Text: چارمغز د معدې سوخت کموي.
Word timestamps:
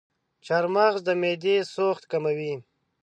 چارمغز 0.45 1.01
د 1.07 1.09
معدې 1.21 1.55
سوخت 1.73 2.03
کموي. 2.11 2.53